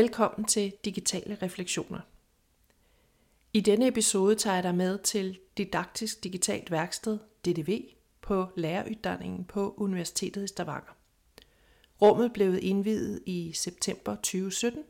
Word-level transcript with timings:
Velkommen 0.00 0.44
til 0.44 0.72
Digitale 0.84 1.38
Refleksioner. 1.42 2.00
I 3.52 3.60
denne 3.60 3.86
episode 3.88 4.34
tager 4.34 4.54
jeg 4.54 4.62
dig 4.62 4.74
med 4.74 4.98
til 4.98 5.38
Didaktisk 5.56 6.24
Digitalt 6.24 6.70
Værksted, 6.70 7.18
DDV, 7.44 7.82
på 8.20 8.46
læreruddanningen 8.56 9.44
på 9.44 9.74
Universitetet 9.76 10.44
i 10.44 10.46
Stavanger. 10.46 10.92
Rummet 12.02 12.32
blev 12.32 12.58
indviet 12.62 13.22
i 13.26 13.52
september 13.52 14.14
2017, 14.14 14.82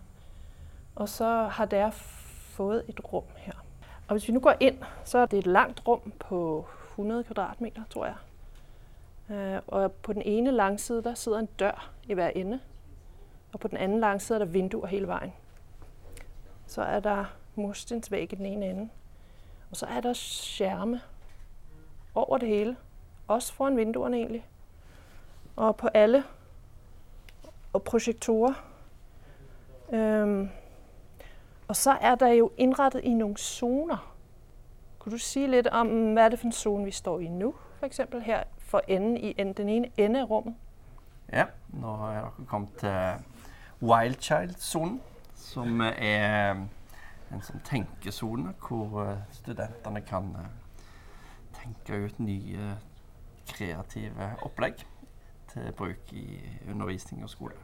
Og 0.94 1.08
så 1.08 1.48
har 1.52 1.64
der 1.64 1.90
fået 1.90 2.84
et 2.88 3.00
rum 3.12 3.24
her. 3.36 3.52
Og 4.08 4.14
hvis 4.14 4.28
vi 4.28 4.32
nu 4.32 4.40
går 4.40 4.54
ind, 4.60 4.78
så 5.04 5.18
er 5.18 5.26
det 5.26 5.38
et 5.38 5.46
langt 5.46 5.82
rum 5.88 6.12
på 6.18 6.66
100 6.90 7.24
kvadratmeter, 7.24 7.82
tror 7.90 8.06
jeg. 8.06 8.14
Uh, 9.28 9.58
og 9.66 9.92
på 9.92 10.12
den 10.12 10.22
ene 10.22 10.50
langside, 10.50 11.02
der 11.02 11.14
sidder 11.14 11.38
en 11.38 11.46
dør 11.46 11.90
i 12.04 12.14
hver 12.14 12.28
ende. 12.28 12.60
Og 13.52 13.60
på 13.60 13.68
den 13.68 13.76
anden 13.76 14.00
langside 14.00 14.40
er 14.40 14.44
der 14.44 14.52
vinduer 14.52 14.86
hele 14.86 15.06
vejen. 15.06 15.32
Så 16.66 16.82
er 16.82 17.00
der 17.00 17.24
murstensvæg 17.54 18.32
i 18.32 18.36
den 18.36 18.46
ene 18.46 18.66
ende. 18.66 18.88
Og 19.70 19.76
så 19.76 19.86
er 19.86 20.00
der 20.00 20.12
skærme 20.12 21.00
over 22.14 22.38
det 22.38 22.48
hele. 22.48 22.76
Også 23.28 23.52
foran 23.52 23.76
vinduerne 23.76 24.16
egentlig. 24.16 24.46
Og 25.56 25.76
på 25.76 25.88
alle. 25.94 26.24
Og 27.72 27.82
projektorer. 27.82 28.54
Øhm. 29.92 30.48
Og 31.68 31.76
så 31.76 31.90
er 31.90 32.14
der 32.14 32.28
jo 32.28 32.50
indrettet 32.56 33.04
i 33.04 33.14
nogle 33.14 33.36
zoner. 33.36 34.14
Kunne 34.98 35.12
du 35.12 35.18
sige 35.18 35.48
lidt 35.48 35.66
om, 35.66 36.12
hvad 36.12 36.24
er 36.24 36.28
det 36.28 36.38
for 36.38 36.46
en 36.46 36.52
zone, 36.52 36.84
vi 36.84 36.90
står 36.90 37.20
i 37.20 37.28
nu? 37.28 37.54
For 37.80 38.18
her 38.18 38.42
for 38.66 38.82
enden 38.88 39.16
i 39.16 39.32
den 39.32 39.68
ene 39.68 39.90
ende 39.96 40.22
av 40.22 40.30
rommet. 40.30 40.54
Ja, 41.32 41.46
nå 41.74 41.96
har 41.96 42.12
jeg 42.12 42.46
kommet 42.46 42.76
til 42.78 43.24
Wildchild-sonen, 43.80 45.00
som 45.34 45.80
er 45.80 46.66
en 47.32 47.42
sånn 47.42 47.62
tenkesone 47.66 48.54
hvor 48.62 49.00
eh, 49.02 49.24
studentene 49.34 50.02
kan 50.06 50.30
eh, 50.38 50.52
tenke 51.58 51.98
ut 52.06 52.20
nye 52.22 52.76
kreative 53.50 54.32
opplegg 54.46 54.82
til 55.50 55.72
bruk 55.78 56.12
i 56.12 56.26
undervisning 56.70 57.24
og 57.26 57.30
skole. 57.30 57.58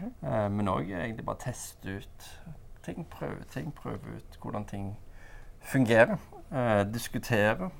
Mm. 0.00 0.54
Men 0.56 0.70
òg 0.70 0.88
egentlig 0.88 1.26
bare 1.26 1.42
teste 1.44 1.98
ut 2.00 2.28
ting, 2.82 3.04
prøve 3.10 3.44
ting, 3.52 3.68
prøve 3.74 4.16
ut 4.16 4.38
hvordan 4.42 4.64
ting 4.64 4.94
fungerer. 5.60 6.16
Eh, 6.52 6.92
diskutere. 6.94 7.70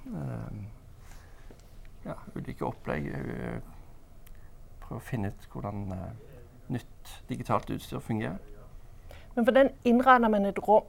Eh, 2.04 2.08
ja, 2.08 2.14
ulike 2.34 2.64
opplegg. 2.66 3.10
Prøve 4.80 5.00
å 5.00 5.04
finne 5.04 5.30
ut 5.30 5.48
hvordan 5.52 5.92
eh, 5.94 6.38
nytt 6.74 7.12
digitalt 7.28 7.70
utstyr 7.70 8.00
fungerer. 8.00 8.38
Men 9.34 9.46
hvordan 9.46 9.70
innregner 9.86 10.32
man 10.32 10.48
et 10.48 10.58
rom 10.66 10.88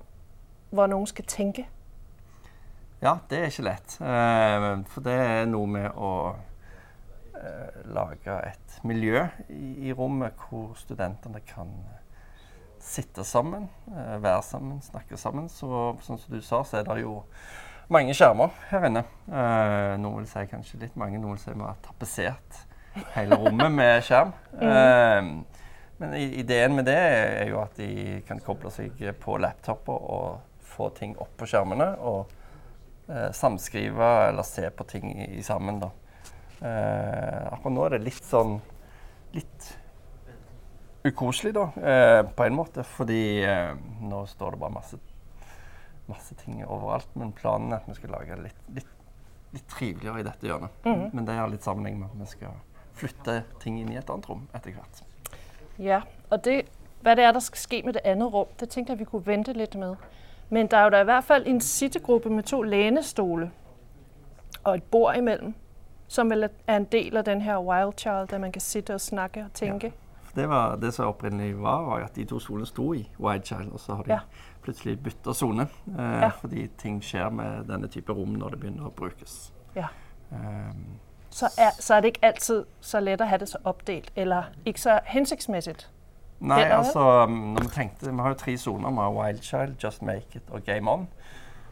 hvor 0.71 0.87
noen 0.87 1.07
skal 1.07 1.27
tenke? 1.27 1.67
Ja, 3.01 3.17
det 3.29 3.37
er 3.37 3.49
ikke 3.49 3.65
lett. 3.65 3.97
Uh, 3.99 4.85
for 4.87 5.03
det 5.03 5.13
er 5.17 5.49
noe 5.49 5.67
med 5.67 5.89
å 5.97 6.13
lage 7.89 8.35
et 8.45 8.75
miljø 8.85 9.23
i, 9.49 9.89
rommet 9.97 10.37
hvor 10.37 10.75
studentene 10.77 11.39
kan 11.41 11.71
sitte 12.77 13.23
sammen, 13.25 13.65
være 13.89 14.43
sammen, 14.45 14.77
snakke 14.85 15.17
sammen. 15.17 15.47
Så 15.49 15.95
sånn 16.05 16.21
som 16.21 16.35
du 16.35 16.37
sa, 16.45 16.59
så 16.61 16.77
er 16.77 16.85
det 16.85 16.99
jo 17.01 17.15
mange 17.91 18.15
skjermer 18.17 18.53
her 18.69 18.85
inne. 18.87 19.03
noen 20.01 20.21
vil 20.21 20.27
si 20.29 20.45
kanskje 20.51 20.79
litt 20.85 20.99
mange, 20.99 21.19
noen 21.19 21.35
vil 21.35 21.41
si 21.43 21.53
vi 21.55 21.65
har 21.65 21.79
tapetsert 21.83 22.61
hele 23.15 23.37
rommet 23.39 23.71
med 23.71 24.05
skjerm. 24.07 24.35
Mm. 24.61 25.45
men 26.01 26.13
ideen 26.17 26.75
med 26.75 26.85
det 26.89 26.97
er 26.97 27.49
jo 27.49 27.59
at 27.61 27.75
de 27.77 28.21
kan 28.27 28.39
koble 28.41 28.71
seg 28.73 28.97
på 29.21 29.35
laptoper 29.37 30.05
og 30.15 30.39
få 30.71 30.89
ting 30.97 31.15
opp 31.21 31.33
på 31.39 31.47
skjermene 31.49 31.87
og 31.99 32.31
eh, 33.09 33.29
samskrive 33.35 34.09
eller 34.29 34.47
se 34.47 34.69
på 34.69 34.87
ting 34.89 35.11
i, 35.13 35.27
i 35.39 35.43
sammen. 35.45 35.81
da. 35.81 35.91
Eh, 36.61 37.53
akkurat 37.53 37.75
nå 37.75 37.85
er 37.85 37.95
det 37.95 38.03
litt 38.07 38.25
sånn 38.25 38.59
litt 39.35 39.69
ukoselig, 41.07 41.53
da, 41.57 41.67
eh, 41.81 42.21
på 42.35 42.45
en 42.45 42.57
måte. 42.57 42.85
Fordi 42.97 43.23
nå 44.05 44.25
står 44.29 44.55
det 44.55 44.63
bare 44.63 44.77
masse, 44.79 45.01
masse 46.09 46.35
ting 46.35 46.63
overalt. 46.65 47.07
Men 47.15 47.31
planen 47.31 47.71
er 47.71 47.81
at 47.81 47.89
vi 47.89 47.95
skal 47.99 48.13
lage 48.15 48.35
det 48.35 48.49
litt, 48.49 48.65
litt, 48.75 48.91
litt 49.53 49.67
triveligere 49.69 50.19
i 50.19 50.27
dette 50.27 50.47
hjørnet. 50.47 50.83
Mm. 50.85 51.07
Men 51.13 51.27
det 51.27 51.37
har 51.39 51.51
litt 51.51 51.67
sammenheng 51.67 51.99
med 51.99 52.09
at 52.11 52.19
vi 52.23 52.31
skal 52.33 52.59
flytte 52.97 53.43
ting 53.61 53.79
inn 53.81 53.91
i 53.91 53.99
et 53.99 54.09
annet 54.09 54.29
rom 54.29 54.47
etter 54.53 54.75
hvert. 54.75 55.03
Ja, 55.81 56.01
og 56.29 56.43
det, 56.45 56.65
hva 57.01 57.15
det 57.17 57.25
er 57.25 57.33
der 57.33 57.43
skal 57.43 57.63
skje 57.63 57.81
med 57.85 57.97
det 57.97 58.05
andre 58.05 58.27
rom, 58.33 58.51
det 58.59 58.69
tenkte 58.69 58.93
jeg 58.93 58.99
vi 58.99 59.09
kunne 59.09 59.25
vente 59.25 59.55
litt 59.57 59.75
med. 59.79 59.95
Men 60.51 60.67
der 60.67 60.77
er 60.77 60.83
jo 60.83 60.89
da 60.89 61.01
i 61.01 61.07
hvert 61.07 61.23
fall 61.23 61.47
en 61.47 61.61
sittegruppe 61.63 62.29
med 62.29 62.43
to 62.43 62.61
lenestole 62.61 63.51
og 64.63 64.75
et 64.75 64.83
bord 64.83 65.15
imellem, 65.17 65.53
som 66.07 66.31
er 66.31 66.49
en 66.67 66.85
del 66.91 67.17
av 67.17 67.23
den 67.23 67.41
her 67.41 67.61
Wild 67.63 67.93
Child, 67.97 68.27
der 68.29 68.37
man 68.37 68.51
kan 68.51 68.61
sitte 68.61 68.93
og 68.93 69.01
snakke 69.01 69.45
og 69.45 69.53
tenke. 69.53 69.87
Ja. 69.87 69.91
Det 70.35 70.49
var 70.49 70.75
det 70.75 70.93
som 70.93 71.07
opprinnelig 71.07 71.61
var, 71.61 71.81
var 71.85 72.03
at 72.03 72.15
de 72.15 72.25
to 72.25 72.39
stolene 72.39 72.67
sto 72.67 72.93
i 72.93 73.09
Wild 73.19 73.43
Child, 73.43 73.71
og 73.71 73.79
så 73.79 73.95
har 73.95 74.03
de 74.03 74.11
ja. 74.11 74.19
Plutselig 74.63 74.97
bytter 75.03 75.33
sone. 75.33 75.67
Eh, 75.97 76.17
ja. 76.25 76.31
Fordi 76.41 76.67
ting 76.77 76.99
skjer 77.03 77.29
med 77.29 77.65
denne 77.69 77.89
type 77.91 78.13
rom 78.13 78.35
når 78.39 78.55
det 78.55 78.59
begynner 78.63 78.89
å 78.89 78.93
brukes. 78.95 79.53
Ja. 79.75 79.89
Um, 80.31 80.99
så, 81.31 81.49
er, 81.57 81.71
så 81.79 81.95
er 81.95 82.03
det 82.03 82.13
ikke 82.13 82.27
alltid 82.27 82.63
så 82.81 82.99
lett 82.99 83.23
å 83.23 83.27
ha 83.27 83.39
det 83.39 83.49
så 83.51 83.59
oppdelt, 83.67 84.11
eller 84.15 84.51
ikke 84.65 84.83
så 84.83 84.99
hensiktsmessig? 85.07 85.75
Nei, 86.41 86.63
altså 86.73 87.03
um, 87.27 87.53
når 87.53 87.67
Vi 87.67 87.73
tenkte, 87.75 88.09
vi 88.11 88.23
har 88.25 88.33
jo 88.33 88.39
tre 88.41 88.57
soner. 88.57 88.89
Vi 88.89 89.05
har 89.05 89.13
Wild 89.15 89.43
Child, 89.45 89.75
Just 89.83 90.01
Make 90.01 90.39
It 90.39 90.49
og 90.49 90.63
Game 90.65 90.91
On. 90.91 91.07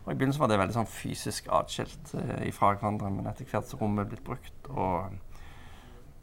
Og 0.06 0.12
I 0.13 0.15
begynnelsen 0.15 0.42
var 0.42 0.50
det 0.50 0.59
veldig 0.62 0.77
sånn 0.77 0.89
fysisk 0.89 1.50
atskilt 1.53 2.13
eh, 2.18 2.47
fra 2.56 2.71
hverandre, 2.74 3.12
men 3.13 3.27
etter 3.30 3.45
hvert 3.50 3.68
som 3.69 3.81
rommet 3.81 4.06
er 4.06 4.13
blitt 4.13 4.24
brukt 4.25 4.69
og 4.71 5.18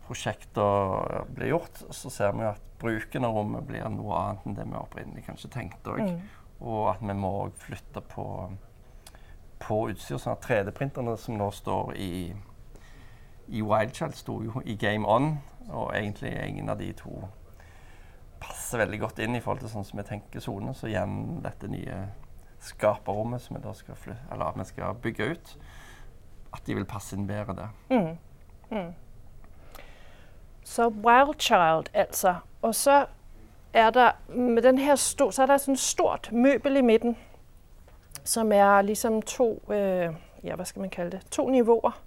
prosjekter 0.07 1.27
blir 1.35 1.53
gjort, 1.53 1.83
så 1.95 2.11
ser 2.11 2.35
vi 2.35 2.47
at 2.49 2.63
bruken 2.81 3.27
av 3.27 3.37
rommet 3.37 3.67
blir 3.67 3.87
noe 3.91 4.19
annet 4.23 4.47
enn 4.47 4.57
det 4.59 4.67
vi 4.67 4.79
opprinnelig 4.79 5.25
kanskje 5.27 5.53
tenkte 5.55 5.95
òg. 5.95 6.03
Mm. 6.03 6.46
Og 6.61 6.91
at 6.95 7.03
vi 7.05 7.15
må 7.17 7.33
flytte 7.61 8.01
på, 8.01 8.27
på 9.61 9.81
utstyr. 9.91 10.19
sånn 10.19 10.37
at 10.37 10.47
3D-printerne 10.47 11.17
som 11.21 11.37
nå 11.37 11.51
står 11.53 11.97
i, 12.01 12.13
i 13.49 13.63
Wildchild, 13.63 14.17
sto 14.17 14.41
jo 14.45 14.63
i 14.65 14.77
Game 14.81 15.09
On, 15.09 15.37
og 15.69 15.91
egentlig 15.95 16.33
ingen 16.47 16.71
av 16.71 16.79
de 16.79 16.93
to 16.97 17.27
passer 18.41 18.79
veldig 18.79 19.01
godt 19.01 19.19
inn 19.25 19.37
i 19.37 19.41
forhold 19.41 19.65
til 19.65 19.73
sånn 19.73 19.87
som 19.87 20.01
vi 20.01 20.07
tenker 20.07 20.45
sone. 20.45 20.75
Så 20.77 20.91
igjen 20.91 21.41
dette 21.45 21.69
nye 21.71 22.07
skaperrommet 22.67 23.43
som 23.43 23.57
vi 23.57 23.65
da 23.65 23.73
skal, 23.77 23.99
eller 24.33 24.57
vi 24.57 24.69
skal 24.69 25.01
bygge 25.03 25.33
ut, 25.33 25.57
at 26.57 26.63
de 26.67 26.77
vil 26.79 26.89
passe 26.89 27.17
inn 27.17 27.29
bedre 27.29 27.57
der. 27.57 27.75
Mm. 27.91 28.17
Mm. 28.71 28.95
Så 30.67 30.89
Wildchild, 30.91 31.93
altså. 31.95 32.39
Og 32.63 32.75
så 32.75 33.05
er 33.77 33.91
der 33.91 34.13
med 34.29 34.63
den 34.63 34.79
her 34.79 34.95
sto, 34.95 35.31
så 35.31 35.43
er 35.43 35.47
der 35.47 35.57
sådan 35.57 35.75
et 35.75 35.81
stort 35.81 36.31
møbel 36.33 36.77
i 36.77 36.81
midten, 36.81 37.17
som 38.25 38.53
er 38.53 38.83
ligesom 38.83 39.23
to 39.23 39.63
øh, 39.73 40.15
ja, 40.45 40.55
hvad 40.55 40.65
skal 40.65 40.81
man 40.81 40.91
kalde 40.91 41.11
det? 41.11 41.27
To 41.31 41.49
nivåer. 41.49 42.03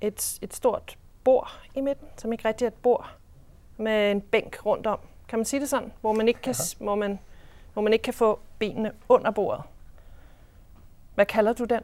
Et, 0.00 0.38
et 0.42 0.54
stort 0.54 0.98
bord 1.24 1.60
i 1.74 1.80
midten, 1.80 2.08
som 2.16 2.32
ikke 2.32 2.48
rigtig 2.48 2.64
er 2.64 2.70
et 2.70 2.74
bord, 2.74 3.10
med 3.76 4.10
en 4.10 4.20
bænk 4.20 4.66
rundt 4.66 4.86
om. 4.86 4.98
Kan 5.28 5.38
man 5.38 5.46
sige 5.46 5.60
det 5.60 5.68
sådan? 5.68 5.92
Hvor 6.00 6.12
man 6.12 6.28
ikke 6.28 6.40
kan, 6.40 6.54
hvor 6.78 6.94
man, 6.94 7.18
hvor 7.72 7.82
man 7.82 7.92
ikke 7.92 8.02
kan 8.02 8.14
få 8.14 8.38
benene 8.58 8.92
under 9.08 9.30
bordet. 9.30 9.62
Hvad 11.14 11.26
kalder 11.26 11.52
du 11.52 11.64
den? 11.64 11.80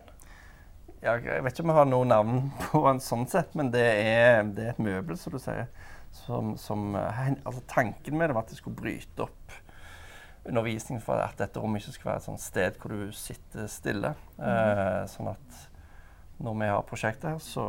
Jeg, 1.02 1.24
jeg 1.24 1.44
vet 1.44 1.52
ikke 1.52 1.62
om 1.62 1.68
jeg 1.68 1.74
har 1.76 1.84
noe 1.84 2.06
navn 2.06 2.52
på 2.60 2.80
den 2.88 3.00
sånn 3.00 3.26
sett, 3.28 3.54
men 3.54 3.68
det 3.72 3.84
er, 3.84 4.42
det 4.42 4.64
er 4.64 4.70
et 4.70 4.78
møbel, 4.78 5.18
som 5.18 5.32
du 5.32 5.38
sier. 5.38 5.68
Som, 6.16 6.56
som, 6.60 6.94
eh, 6.96 7.28
altså 7.44 7.62
tanken 7.68 8.18
med 8.18 8.30
det 8.30 8.36
var 8.36 8.46
at 8.46 8.52
det 8.54 8.58
skulle 8.60 8.78
bryte 8.78 9.26
opp 9.26 9.56
undervisningen 10.46 11.02
for 11.02 11.18
at 11.20 11.38
dette 11.40 11.60
rommet 11.60 11.82
ikke 11.82 11.96
skulle 11.96 12.12
være 12.12 12.22
et 12.22 12.28
sånt 12.28 12.42
sted 12.42 12.78
hvor 12.80 12.94
du 12.94 13.12
sitter 13.16 13.66
stille. 13.70 14.12
Eh, 14.38 15.02
sånn 15.10 15.32
at 15.32 15.60
når 16.42 16.56
vi 16.60 16.70
har 16.70 16.86
prosjektet 16.86 17.30
her, 17.30 17.42
så, 17.42 17.66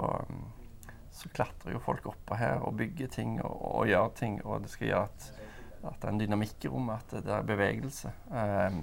så 1.15 1.31
klatrer 1.35 1.75
jo 1.75 1.83
folk 1.83 2.09
oppå 2.11 2.37
her 2.39 2.61
og 2.61 2.77
bygger 2.79 3.11
ting 3.13 3.37
og, 3.41 3.53
og 3.81 3.91
gjør 3.91 4.09
ting. 4.19 4.39
Og 4.45 4.65
det 4.65 4.71
skal 4.73 4.91
gjøre 4.91 5.05
at, 5.09 5.29
at 5.83 5.99
det 6.01 6.09
er 6.09 6.13
en 6.13 6.23
dynamikk 6.23 6.67
i 6.67 6.73
rommet, 6.73 7.13
at 7.13 7.27
det 7.27 7.35
er 7.37 7.47
bevegelse. 7.47 8.13
Eh, 8.31 8.81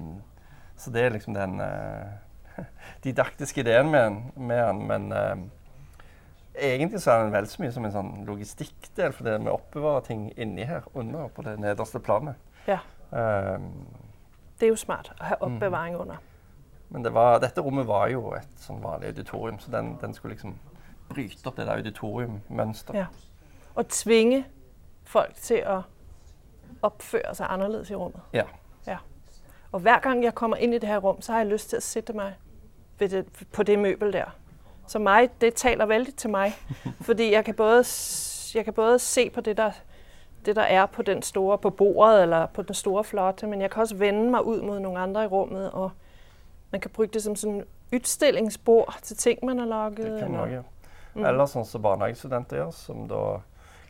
så 0.76 0.94
det 0.94 1.04
er 1.04 1.14
liksom 1.14 1.36
den 1.36 1.60
eh, 1.62 2.64
didaktiske 3.04 3.62
ideen 3.62 3.92
med 3.92 4.24
den. 4.34 4.80
Men 4.90 5.12
eh, 5.12 5.36
egentlig 6.54 7.02
så 7.02 7.12
er 7.12 7.24
den 7.24 7.34
vel 7.34 7.46
så 7.50 7.62
mye 7.62 7.72
som 7.74 7.84
en 7.86 7.94
sånn 7.94 8.12
logistikkdel, 8.28 9.12
for 9.12 9.26
det 9.26 9.38
vi 9.42 9.52
oppbevarer 9.52 10.06
ting 10.06 10.26
inni 10.38 10.66
her 10.68 10.86
under 10.94 11.28
på 11.34 11.44
det 11.46 11.56
nederste 11.62 12.00
planet. 12.02 12.40
Ja, 12.68 12.80
Um, 13.14 13.86
det 14.60 14.66
er 14.66 14.68
jo 14.68 14.76
smart 14.76 15.12
å 15.14 15.24
ha 15.24 15.36
oppbevaring 15.40 15.96
under. 15.96 16.16
men 16.88 17.04
det 17.04 17.12
var, 17.14 17.38
dette 17.38 17.60
rommet 17.60 17.86
var 17.86 18.08
jo 18.08 18.32
et 18.34 18.58
sånn 18.58 18.80
vanlig 18.82 19.12
auditorium, 19.12 19.58
så 19.58 19.70
den, 19.70 19.96
den 20.00 20.14
skulle 20.14 20.34
liksom 20.34 20.56
bryte 21.08 21.48
opp 21.48 21.56
det 21.56 21.66
der 21.66 21.78
auditoriummønsteret. 21.78 22.98
Ja. 22.98 23.06
Og 23.74 23.88
tvinge 23.88 24.44
folk 25.04 25.34
til 25.34 25.62
å 25.66 25.80
oppføre 26.82 27.34
seg 27.34 27.50
anderledes 27.50 27.90
i 27.90 27.98
rommet. 27.98 28.22
Ja. 28.34 28.44
ja. 28.86 28.98
Og 29.72 29.82
hver 29.86 30.00
gang 30.02 30.22
jeg 30.24 30.34
kommer 30.34 30.62
inn 30.62 30.74
i 30.74 30.78
det 30.78 30.90
her 30.90 31.02
rum, 31.02 31.20
så 31.22 31.32
har 31.32 31.44
jeg 31.44 31.52
lyst 31.52 31.70
til 31.70 31.82
å 31.82 31.86
sitte 31.86 32.14
meg 32.18 32.38
det, 32.98 33.24
på 33.52 33.62
det 33.62 33.78
møbel 33.78 34.14
der. 34.14 34.34
Så 34.86 34.98
mig, 34.98 35.28
det 35.40 35.54
taler 35.54 35.86
vældig 35.86 36.14
til 36.16 36.30
mig, 36.30 36.52
fordi 37.00 37.32
jeg 37.32 37.44
kan 37.44 37.54
både, 37.54 37.84
jeg 38.54 38.64
kan 38.64 38.72
både 38.72 38.98
se 38.98 39.30
på 39.30 39.40
det 39.40 39.56
der, 39.56 39.70
det, 40.46 40.56
der 40.56 40.62
er 40.62 40.86
på 40.86 41.02
den 41.02 41.22
store, 41.22 41.58
på 41.58 41.70
bordet 41.70 42.22
eller 42.22 42.46
på 42.46 42.62
den 42.62 42.74
store 42.74 43.04
flotte, 43.04 43.46
men 43.46 43.60
jeg 43.60 43.70
kan 43.70 43.80
også 43.82 43.96
vende 43.96 44.30
mig 44.30 44.44
ud 44.44 44.62
mod 44.62 44.80
nogle 44.80 44.98
andre 44.98 45.24
i 45.24 45.26
rummet, 45.26 45.70
og 45.70 45.90
man 46.70 46.80
kan 46.80 46.90
bruge 46.90 47.08
det 47.08 47.22
som 47.22 47.36
sådan 47.36 47.64
utstillingsbord 47.94 48.98
til 49.02 49.16
ting, 49.16 49.38
man 49.44 49.58
har 49.58 49.66
laget. 49.66 49.96
Det 49.96 50.20
kan 50.20 50.30
man 50.30 50.40
også 50.40 50.54
ja. 50.54 50.60
Mm. 51.14 51.24
Eller 51.24 51.46
sånn 51.46 51.64
som 51.64 51.82
barnehagestudenter 51.82 52.56
gjør, 52.58 52.70
som 52.74 53.04
da 53.08 53.18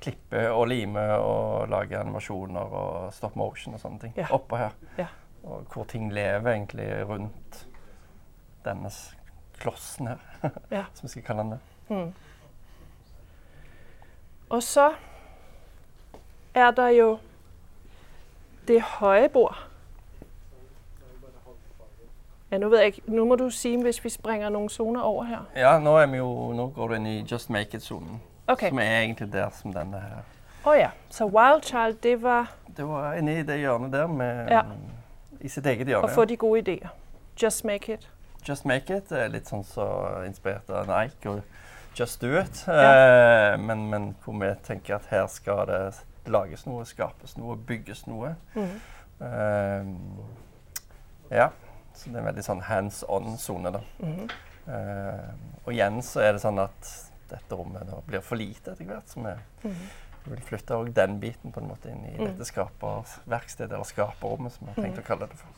klipper 0.05 0.51
og 0.53 0.67
limer 0.69 1.15
og 1.25 1.69
lager 1.73 2.01
animasjoner 2.03 2.61
og 2.61 3.13
stop 3.17 3.37
motion 3.37 3.75
og 3.75 3.81
sånne 3.81 3.99
ting 4.03 4.13
Ja. 4.21 4.27
oppå 4.31 4.57
her. 4.61 4.75
Ja. 4.99 5.07
Og 5.45 5.63
hvor 5.73 5.85
ting 5.89 6.13
lever 6.13 6.51
egentlig 6.53 6.91
rundt 7.09 7.63
denne 8.65 8.91
s- 8.91 9.17
klossen 9.65 10.13
her, 10.13 10.23
Ja. 10.71 10.85
som 10.95 11.07
vi 11.09 11.13
skal 11.17 11.27
kalle 11.27 11.43
den 11.47 11.51
det. 11.57 11.61
Mm. 11.89 12.13
Og 14.55 14.63
så 14.63 14.91
er 16.55 16.71
der 16.71 16.89
jo 16.89 17.19
det 18.69 18.83
høje 18.83 19.29
bord. 19.29 19.57
Ja, 22.51 22.59
nå, 22.59 22.77
jeg 22.77 22.93
nå, 23.07 23.25
må 23.25 23.35
du 23.37 23.51
sige, 23.51 23.83
hvis 23.83 24.05
vi 24.05 24.09
springer 24.09 24.49
noen 24.49 24.69
zoner 24.69 25.03
over 25.03 25.25
her. 25.25 25.41
Ja, 25.57 25.79
nå, 25.83 25.97
er 25.99 26.17
jo, 26.17 26.53
nå 26.55 26.69
går 26.77 26.89
du 26.89 26.95
inn 26.95 27.07
i 27.11 27.17
Just 27.33 27.51
Make 27.51 27.77
It-sonen, 27.77 28.21
Okay. 28.49 28.69
som 28.69 28.79
er 28.79 29.01
egentlig 29.01 29.33
der 29.33 29.51
som 29.51 29.73
denne 29.73 30.01
her. 30.01 30.23
Å 30.65 30.71
oh 30.71 30.77
ja, 30.79 30.91
så 31.11 31.27
Wild 31.27 31.65
Child, 31.65 31.97
det 32.03 32.23
var 32.23 32.53
Det 32.77 32.85
var 32.89 33.15
inni 33.15 33.43
det 33.43 33.59
hjørnet 33.61 33.93
der 33.93 34.07
med 34.07 34.49
Ja. 34.51 34.63
I 35.41 35.49
sitt 35.49 35.67
eget 35.67 35.87
hjørne. 35.89 36.09
Å 36.09 36.15
få 36.15 36.25
de 36.25 36.37
gode 36.37 36.59
ideer. 36.59 36.89
Just 37.43 37.65
make 37.65 37.93
it. 37.93 38.09
Just 38.45 38.65
Make 38.69 38.91
It 38.97 39.11
litt 39.33 39.47
sånn 39.49 39.65
så 39.65 39.87
inspirert 40.27 40.69
av 40.71 40.87
Nike 40.91 41.31
og 41.31 41.43
Just 41.97 42.21
Do 42.21 42.35
It. 42.41 42.65
Ja. 42.67 43.55
Eh, 43.55 43.59
men, 43.61 43.87
men 43.91 44.11
hvor 44.25 44.35
vi 44.41 44.51
tenker 44.67 44.95
at 44.99 45.07
her 45.13 45.27
skal 45.33 45.67
det 45.71 45.81
lages 46.27 46.67
noe, 46.67 46.85
skapes 46.89 47.37
noe, 47.39 47.57
bygges 47.57 48.07
noe. 48.11 48.35
Mm. 48.55 48.81
Eh, 49.21 49.85
ja, 51.37 51.49
så 51.95 52.11
det 52.11 52.17
er 52.17 52.21
en 52.25 52.29
veldig 52.31 52.45
sånn 52.47 52.63
hands 52.69 53.03
on-sone, 53.09 53.71
da. 53.75 53.81
Mm. 54.03 54.29
Eh, 54.67 55.29
og 55.65 55.73
igjen 55.75 56.01
så 56.05 56.21
er 56.25 56.33
det 56.37 56.43
sånn 56.45 56.59
at 56.63 56.81
dette 57.31 57.57
rommet 57.59 57.87
da 57.89 58.01
blir 58.07 58.21
for 58.25 58.37
lite 58.41 58.73
etter 58.75 58.85
hvert. 58.89 59.09
Så 59.09 59.21
vi 59.25 59.35
Mhm. 59.69 59.85
vil 60.33 60.41
flytte 60.41 60.75
også 60.77 60.93
den 60.95 61.21
biten 61.21 61.53
på 61.53 61.61
en 61.61 61.69
måte 61.69 61.89
inn 61.91 62.05
i 62.07 62.17
Mm. 62.19 62.25
dette 62.27 62.45
skaperverkstedet, 62.51 63.73
eller 63.73 63.85
skaperrommet, 63.85 64.53
som 64.53 64.67
vi 64.67 64.73
har 64.75 64.83
tenkt 64.89 64.99
å 64.99 65.03
kalle 65.07 65.27
det 65.29 65.39
for. 65.39 65.49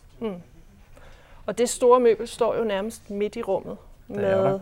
Og 1.46 1.58
det 1.58 1.68
store 1.68 2.00
møbel 2.00 2.28
står 2.28 2.56
jo 2.56 2.64
nærmest 2.64 3.10
midt 3.10 3.36
i 3.36 3.42
rummet 3.42 3.76
med 4.08 4.60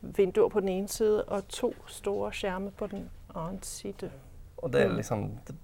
vinduer 0.00 0.48
på 0.48 0.60
den 0.60 0.68
ene 0.68 0.88
side 0.88 1.24
og 1.24 1.48
to 1.48 1.74
store 1.86 2.32
skjermer 2.32 2.70
på 2.70 2.86
den 2.86 3.10
andre 3.34 3.58
side. 3.62 4.10
Og 4.56 4.72
det 4.72 4.80
er 4.82 4.88
Mm. 4.88 4.96
liksom 4.96 5.38
Det, 5.46 5.54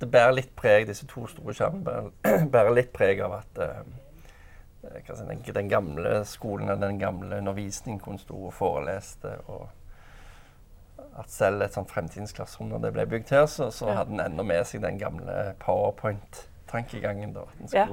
det 0.00 0.10
bærer 0.10 0.32
litt 0.32 0.56
preg, 0.56 0.86
disse 0.86 1.06
to 1.06 1.26
store 1.26 1.54
skjermene 1.54 1.84
bærer, 1.84 2.10
bærer 2.54 2.74
litt 2.74 2.92
preg 2.92 3.20
av 3.20 3.32
at 3.32 3.58
si, 5.18 5.24
den, 5.28 5.42
den 5.54 5.68
gamle 5.68 6.24
skolen 6.24 6.68
og 6.70 6.80
den 6.80 6.98
gamle 6.98 7.36
undervisningen 7.38 8.00
hvor 8.04 8.16
stå 8.18 8.34
og 8.34 8.52
foreleste. 8.54 9.28
og 9.46 9.68
at 11.18 11.30
selv 11.30 11.62
et 11.62 11.74
sånt 11.74 11.90
fremtidens 11.90 12.32
klasserom, 12.32 12.68
når 12.68 12.78
det 12.78 12.92
ble 12.92 13.06
bygd 13.06 13.30
her, 13.30 13.46
så, 13.46 13.70
så 13.70 13.86
Ja. 13.86 13.94
hadde 13.94 14.10
en 14.12 14.20
enda 14.20 14.42
med 14.42 14.64
seg 14.64 14.82
den 14.82 14.98
gamle 14.98 15.54
powerpoint-tankegangen. 15.58 17.32
da, 17.34 17.40
At 17.40 17.60
en, 17.60 17.68
Ja. 17.72 17.86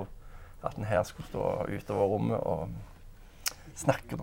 At 0.66 0.76
en 0.78 0.84
her 0.84 1.04
skulle 1.04 1.28
stå 1.28 1.66
utover 1.76 2.06
rommet 2.06 2.38
og 2.38 2.70
snakke. 3.76 4.18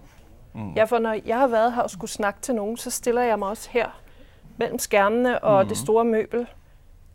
Mm. 0.54 0.72
Ja, 0.74 0.84
for 0.84 0.98
når 0.98 1.20
jeg 1.24 1.38
har 1.38 1.46
vært 1.46 1.74
her 1.74 1.82
og 1.82 1.90
skulle 1.90 2.10
snakke 2.10 2.40
til 2.40 2.54
noen, 2.54 2.76
så 2.76 2.90
stiller 2.90 3.22
jeg 3.22 3.38
meg 3.38 3.48
også 3.48 3.70
her 3.70 3.98
Mellom 4.56 4.78
skærmene 4.78 5.38
og 5.38 5.62
mm. 5.62 5.68
det 5.68 5.76
store 5.76 6.04
møbel. 6.04 6.46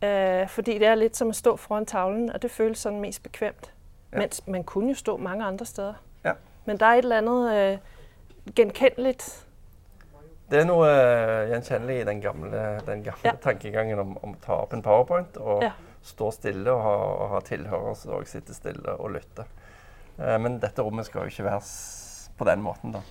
Øh, 0.03 0.47
fordi 0.49 0.77
det 0.77 0.87
er 0.87 0.95
litt 0.95 1.17
som 1.17 1.29
å 1.29 1.33
stå 1.33 1.55
foran 1.55 1.85
tavlen, 1.85 2.31
og 2.33 2.41
det 2.41 2.51
føles 2.51 2.81
sånn 2.81 2.97
mest 3.01 3.23
bekvemt. 3.23 3.71
Ja. 4.11 4.17
Mens 4.17 4.41
man 4.47 4.63
kunne 4.63 4.89
jo 4.89 4.95
stå 4.97 5.17
mange 5.17 5.45
andre 5.45 5.65
steder. 5.65 5.93
Ja. 6.25 6.33
Men 6.65 6.77
det 6.77 6.87
er 6.87 6.91
et 6.91 7.05
eller 7.05 7.17
annet 7.17 7.53
øh, 7.53 7.77
gjenkjennelig. 8.55 9.15
Det 10.51 10.59
er 10.61 10.65
noe 10.65 10.87
eh, 10.89 11.49
gjenkjennelig 11.51 12.01
i 12.01 12.03
den 12.07 12.21
gamle, 12.21 12.63
den 12.87 13.03
gamle 13.03 13.25
Ja. 13.25 13.35
tankegangen 13.43 13.99
om, 13.99 14.17
om 14.23 14.33
å 14.33 14.41
ta 14.45 14.61
opp 14.63 14.73
en 14.73 14.81
powerpoint 14.81 15.37
og. 15.37 15.63
Stå 16.03 16.31
stille 16.31 16.71
og 16.71 16.81
ha, 16.83 16.95
og 17.23 17.29
ha 17.35 17.39
tilhørere 17.45 17.95
som 17.95 18.13
også 18.17 18.37
sitter 18.37 18.53
stille 18.53 18.93
og 18.99 19.11
lytter. 19.11 19.45
Eh, 20.19 20.37
men 20.41 20.59
dette 20.59 20.81
rommet 20.81 21.05
skal 21.05 21.21
jo 21.25 21.33
ikke 21.33 21.43
være 21.47 21.61
på 22.37 22.45
den 22.45 22.61
måten, 22.61 22.91
da. 22.97 23.01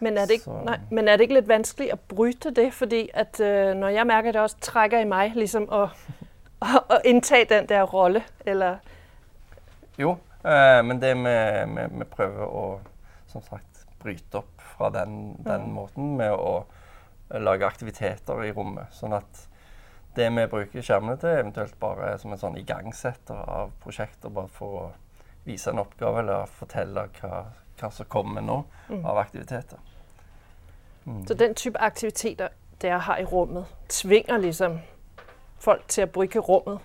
Men 0.00 0.16
er, 0.16 0.24
det 0.26 0.38
ikke, 0.40 0.54
nei, 0.64 0.78
men 0.90 1.08
er 1.08 1.16
det 1.20 1.26
ikke 1.26 1.34
litt 1.36 1.48
vanskelig 1.50 1.90
å 1.92 1.98
bryte 2.08 2.50
det? 2.56 2.70
Fordi 2.72 3.02
at, 3.14 3.40
øh, 3.44 3.74
når 3.76 3.88
jeg 3.98 4.06
merker 4.08 4.32
det 4.32 4.40
også 4.40 4.56
trekker 4.64 5.04
i 5.04 5.08
meg 5.08 5.36
liksom 5.36 5.66
å, 5.68 5.82
å, 6.60 6.70
å 6.96 7.00
innta 7.04 7.42
den 7.44 7.68
der 7.68 7.84
rolle. 7.84 8.22
Eller, 8.48 8.78
Jo, 10.00 10.14
eh, 10.44 10.80
men 10.86 11.00
det 11.02 11.12
vi, 11.20 12.04
prøver 12.16 12.46
å 12.48 12.64
som 13.28 13.42
sagt 13.44 13.84
bryte 14.00 14.40
opp 14.40 14.64
fra 14.76 14.88
den, 14.90 15.36
den 15.44 15.66
Mhm. 15.68 15.74
måten 15.76 16.16
med 16.16 16.32
å 16.32 16.64
lage 17.36 17.66
aktiviteter 17.66 18.40
i 18.44 18.52
rommet. 18.56 18.88
Sånn 18.96 19.12
at 19.12 19.46
det 20.16 20.30
vi 20.36 20.46
bruker 20.46 20.82
skjermene 20.82 21.16
til, 21.16 21.28
eventuelt 21.28 21.76
bare 21.80 22.18
som 22.18 22.32
en 22.32 22.38
sånn 22.38 22.58
igangsetter 22.58 23.34
av 23.48 23.70
prosjekter, 23.82 24.28
bare 24.28 24.48
for 24.48 24.80
å 24.80 24.90
vise 25.44 25.70
en 25.70 25.78
oppgave 25.78 26.18
eller 26.18 26.46
fortelle 26.46 27.06
hva, 27.20 27.44
hva 27.80 27.90
som 27.90 28.06
kommer 28.06 28.40
nå 28.44 28.64
mm. 28.88 29.04
av 29.06 29.18
aktiviteter. 29.18 29.78
Mm. 31.06 31.26
Så 31.26 31.34
den 31.34 31.54
type 31.54 31.78
aktiviteter, 31.80 32.48
dere 32.82 32.98
har 32.98 33.16
i 33.22 33.24
rummet, 33.24 33.64
tvinger 33.88 34.38
liksom 34.38 34.80
folk 35.60 35.86
til 35.88 36.04
å 36.08 36.12
bruke 36.12 36.40
rummet 36.40 36.78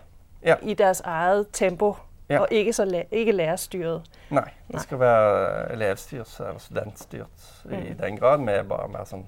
Ja. 0.45 0.55
i 0.61 0.73
deres 0.73 1.01
eget 1.01 1.47
tempo, 1.53 1.95
Ja. 2.29 2.39
og 2.41 2.47
ikke, 2.51 2.73
så 2.73 3.05
ikke 3.11 3.31
lærerstyret. 3.31 4.01
Nei, 4.29 4.49
det 4.71 4.81
skal 4.81 4.99
være 4.99 5.71
elevstyrt 5.71 6.39
eller 6.39 6.59
studentstyrt 6.59 7.65
i 7.65 7.75
Mm. 7.75 7.97
den 7.97 8.17
grad. 8.17 8.39
Vi 8.45 8.51
er 8.51 8.63
bare 8.63 8.87
mer 8.87 9.03
sånn 9.05 9.25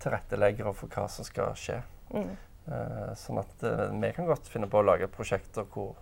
tilretteleggere 0.00 0.74
for 0.74 0.86
hva 0.86 1.08
som 1.08 1.24
skal 1.24 1.54
skje. 1.54 1.82
Mm. 2.10 2.36
Eh, 2.64 3.12
sånn 3.20 3.42
at 3.42 3.62
eh, 3.66 3.90
vi 3.92 4.10
kan 4.16 4.28
godt 4.28 4.48
finne 4.48 4.68
på 4.72 4.80
å 4.80 4.86
lage 4.86 5.10
prosjekter 5.12 5.66
hvor, 5.74 5.98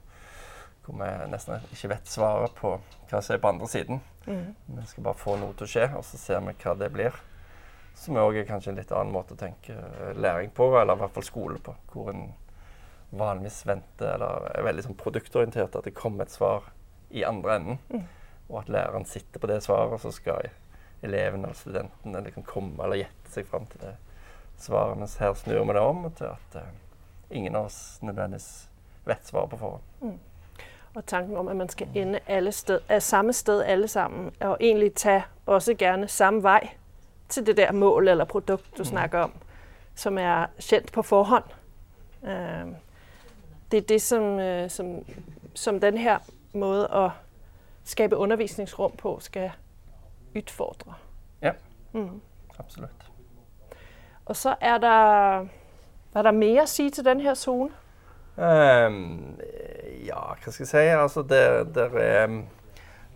hvor 0.84 0.98
vi 1.00 1.10
nesten 1.32 1.64
ikke 1.74 1.90
vet 1.96 2.10
svaret 2.10 2.54
på 2.58 2.76
hva 3.10 3.20
som 3.20 3.34
er 3.34 3.42
på 3.42 3.50
andre 3.50 3.68
siden. 3.70 4.02
Mm. 4.28 4.54
Vi 4.78 4.86
skal 4.86 5.08
bare 5.08 5.18
få 5.18 5.34
noe 5.40 5.56
til 5.58 5.66
å 5.66 5.72
skje, 5.72 5.88
og 5.98 6.06
så 6.06 6.20
ser 6.20 6.44
vi 6.46 6.54
hva 6.62 6.76
det 6.78 6.92
blir. 6.94 7.18
Som 7.98 8.20
òg 8.22 8.38
er 8.38 8.46
kanskje 8.48 8.72
en 8.72 8.78
litt 8.78 8.94
annen 8.94 9.12
måte 9.14 9.34
å 9.34 9.40
tenke 9.40 9.74
eh, 9.74 10.14
læring 10.14 10.54
på, 10.54 10.70
eller 10.78 10.94
i 10.94 11.02
hvert 11.02 11.18
fall 11.18 11.26
skole 11.26 11.58
på. 11.62 11.74
Hvor 11.90 12.12
en 12.14 12.28
vanligvis 13.10 13.64
venter, 13.68 14.14
eller 14.14 14.48
er 14.54 14.68
veldig 14.70 14.86
sånn 14.86 15.00
produktorientert, 15.02 15.74
at 15.76 15.88
det 15.88 15.96
kommer 15.98 16.24
et 16.24 16.34
svar 16.34 16.70
i 17.10 17.26
andre 17.26 17.58
enden. 17.58 17.82
Mm. 17.90 18.06
Og 18.52 18.62
at 18.62 18.70
læreren 18.72 19.08
sitter 19.08 19.42
på 19.42 19.50
det 19.50 19.58
svaret, 19.66 19.98
og 19.98 20.00
så 20.00 20.14
skal 20.14 20.46
eleven 21.02 21.42
eller 21.42 21.58
studentene 21.58 22.22
liksom 22.22 22.46
komme 22.46 22.78
eller 22.84 23.00
gjette 23.00 23.34
seg 23.34 23.48
fram 23.50 23.66
til 23.72 23.82
det 23.82 23.96
svaret. 24.58 24.98
Mens 24.98 25.16
her 25.16 25.34
snur 25.34 25.64
vi 25.64 25.72
det 25.72 25.80
om 25.80 26.12
til 26.16 26.24
at 26.24 26.54
uh, 26.54 26.62
ingen 27.30 27.56
av 27.56 27.64
oss 27.64 27.98
nødvendigvis 28.02 28.68
vet 29.04 29.26
svaret 29.26 29.50
på 29.50 29.56
forhånd. 29.56 29.82
Mm. 30.00 30.18
Og 30.94 31.06
tanken 31.06 31.36
om, 31.36 31.48
at 31.48 31.56
man 31.56 31.68
skal 31.68 31.88
ende 31.94 32.18
alle 32.26 32.52
sted, 32.52 33.00
samme 33.00 33.32
sted 33.32 33.62
alle 33.62 33.88
sammen, 33.88 34.32
og 34.40 34.56
egentlig 34.60 34.94
tage 34.94 35.24
også 35.46 35.74
gerne 35.74 36.08
samme 36.08 36.42
vei 36.42 36.70
til 37.28 37.46
det 37.46 37.56
der 37.56 37.72
mål 37.72 38.08
eller 38.08 38.24
produkt, 38.24 38.70
du 38.76 38.82
mm. 38.82 38.84
snakker 38.84 39.18
om, 39.18 39.32
som 39.94 40.18
er 40.18 40.46
kjent 40.60 40.92
på 40.92 41.02
forhånd. 41.02 41.44
Det 43.70 43.76
er 43.76 43.86
det, 43.88 44.02
som, 44.02 44.22
øh, 44.40 44.70
som, 44.70 45.04
som 45.54 45.80
denne 45.80 45.98
her 45.98 46.18
måde 46.52 46.88
at 46.88 47.10
skabe 47.84 48.16
undervisningsrum 48.16 48.92
på 48.92 49.20
skal 49.20 49.50
utfordre. 50.36 50.94
Ja, 51.42 51.52
mm. 51.92 52.20
absolutt. 52.58 53.11
Og 54.24 54.38
så 54.38 54.54
er 54.60 54.78
der, 54.82 55.46
er 56.14 56.26
der 56.28 56.36
mer 56.36 56.62
å 56.64 56.70
si 56.70 56.88
til 56.94 57.06
denne 57.06 57.24
her 57.26 57.38
zone? 57.38 57.70
Um, 58.36 59.36
ja, 60.06 60.20
hva 60.32 60.52
skal 60.52 60.64
jeg 60.64 60.70
si? 60.70 60.84
Altså, 60.96 61.24
det, 61.28 61.42
det, 61.74 61.88
er, 62.00 62.36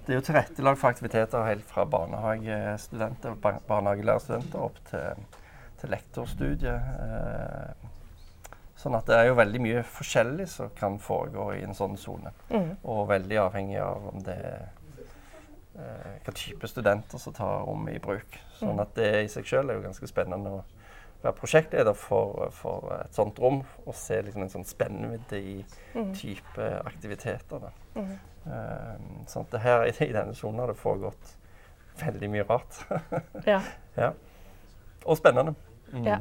det 0.05 0.15
er 0.15 0.21
jo 0.21 0.27
tilrettelagt 0.27 0.83
for 0.83 0.93
aktiviteter 0.93 1.47
helt 1.47 1.67
fra 1.71 1.87
barnehagestudenter, 1.89 3.39
barnehagelærerstudenter 3.41 4.67
opp 4.67 4.81
til, 4.91 5.27
til 5.81 5.95
lektorstudiet. 5.95 6.91
Uh, 7.01 7.93
Sånn 8.77 8.95
at 8.95 9.09
det 9.09 9.17
er 9.17 9.31
jo 9.31 9.39
veldig 9.39 9.61
mye 9.65 9.83
forskjellig 9.89 10.45
som 10.53 10.69
kan 10.77 10.99
foregå 11.01 11.49
i 11.57 11.63
en 11.65 11.75
sånn 11.75 11.97
sone. 11.99 12.31
Mm. 12.53 12.75
Og 12.85 13.07
veldig 13.09 13.39
avhengig 13.47 13.79
av 13.81 14.05
om 14.13 14.21
det 14.23 14.37
er 14.37 14.67
eh, 15.81 16.13
hva 16.27 16.35
type 16.37 16.69
studenter 16.69 17.19
som 17.19 17.35
tar 17.35 17.65
rommet 17.65 17.97
i 17.97 18.03
bruk. 18.05 18.37
Sånn 18.59 18.77
mm. 18.77 18.83
at 18.85 18.93
det 18.99 19.09
i 19.25 19.31
seg 19.33 19.49
selv 19.49 19.73
er 19.73 19.81
jo 19.81 19.87
ganske 19.89 20.11
spennende 20.11 20.59
å 20.59 20.61
være 21.27 21.37
prosjektleder 21.37 21.97
for, 21.99 22.49
for 22.55 22.93
et 23.01 23.17
sånt 23.17 23.39
rom 23.43 23.61
og 23.85 23.95
se 23.99 24.21
liksom 24.25 24.47
en 24.47 24.53
sånn 24.53 24.67
spennvidde 24.67 25.41
i 25.41 25.57
mm. 25.95 26.13
type 26.17 26.71
aktiviteter. 26.87 27.69
Mm. 27.97 28.15
Um, 28.47 29.07
sånn 29.27 29.47
at 29.47 29.57
det 29.57 29.63
her 29.65 29.85
i, 29.89 29.93
denne 30.15 30.35
sonen 30.39 30.63
har 30.63 30.71
det 30.71 30.79
foregått 30.79 31.35
veldig 32.01 32.31
mye 32.33 32.47
rart. 32.49 32.83
ja. 33.49 33.61
ja. 34.03 34.13
Og 35.07 35.19
spennende. 35.19 35.55
Ja. 36.05 36.19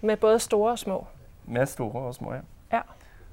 Med 0.00 0.20
både 0.22 0.38
store 0.38 0.72
og 0.72 0.78
små. 0.78 0.98
Med 1.50 1.66
store 1.68 2.06
og 2.08 2.14
små, 2.14 2.34
ja. 2.38 2.42
ja. 2.72 2.82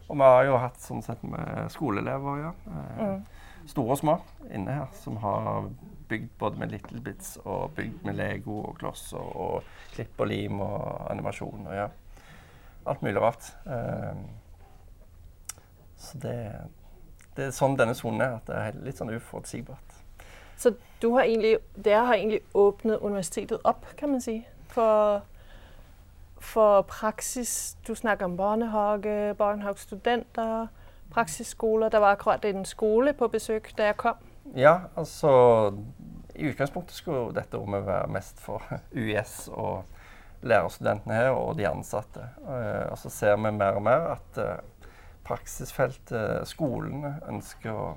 Og 0.08 0.16
vi 0.18 0.24
har 0.24 0.46
jo 0.48 0.58
hatt 0.62 0.80
sånn 0.82 1.04
sett 1.06 1.22
med 1.28 1.68
skoleelever, 1.72 2.42
ja. 2.42 2.54
Eh, 2.72 3.04
mm. 3.04 3.68
Store 3.68 3.94
og 3.94 4.00
små 4.00 4.16
inne 4.50 4.80
her, 4.80 4.88
som 4.96 5.20
har 5.22 5.70
bygd 6.10 6.30
både 6.40 6.60
med 6.60 6.74
Little 6.74 7.02
Bits 7.04 7.38
og 7.44 7.72
bygd 7.78 8.04
med 8.08 8.18
Lego 8.20 8.62
og 8.62 8.78
klosser 8.80 9.22
og 9.22 9.64
klipp 9.94 10.20
og 10.20 10.28
lim 10.32 10.62
og 10.64 11.12
animasjon 11.12 11.68
og 11.68 11.76
ja. 11.76 11.88
Alt 12.88 13.02
mulig 13.04 13.22
rart. 13.22 13.50
Eh, 13.68 14.20
så 15.98 16.20
det, 16.24 16.36
det 17.36 17.48
er 17.48 17.56
sånn 17.56 17.76
denne 17.80 17.96
sonen 17.98 18.24
er, 18.24 18.38
at 18.38 18.48
det 18.48 18.60
er 18.62 18.84
litt 18.86 19.00
sånn 19.00 19.12
uforutsigbart. 19.12 19.98
Så 20.58 20.72
du 21.02 21.12
har 21.14 21.28
egentlig, 21.28 21.58
dere 21.76 22.06
har 22.08 22.16
egentlig 22.16 22.44
åpnet 22.58 23.04
universitetet 23.04 23.66
opp, 23.68 23.84
kan 24.00 24.16
man 24.16 24.24
si, 24.24 24.40
for 24.72 25.26
for 26.40 26.82
praksis? 26.82 27.78
Du 27.88 27.96
snakker 27.96 28.26
om 28.26 28.38
barnehage, 28.38 29.34
barnehagestudenter, 29.34 30.68
praksisskoler. 31.12 31.90
Der 31.90 31.98
var 31.98 32.12
akkurat 32.12 32.46
en 32.46 32.66
skole 32.66 33.14
på 33.14 33.28
besøk 33.28 33.78
da 33.78 33.84
jeg 33.84 33.98
kom. 33.98 34.16
Ja, 34.58 34.90
altså 34.98 35.32
I 36.36 36.50
utgangspunktet 36.50 36.98
skulle 36.98 37.34
dette 37.36 37.60
rommet 37.60 37.86
være 37.86 38.10
mest 38.10 38.42
for 38.42 38.64
UiS 38.98 39.48
og 39.54 39.86
lærerstudentene 40.48 41.18
her 41.18 41.32
og 41.38 41.58
de 41.58 41.68
ansatte. 41.70 42.26
Uh, 42.46 42.90
og 42.92 42.98
så 43.02 43.12
ser 43.14 43.38
vi 43.38 43.52
mer 43.54 43.78
og 43.78 43.86
mer 43.86 44.08
at 44.16 44.40
uh, 44.42 44.90
praksisfeltet, 45.28 46.46
skolene, 46.50 47.18
ønsker 47.30 47.74
å 47.74 47.88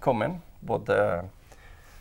komme 0.00 0.28
inn. 0.28 0.38
Både 0.60 0.96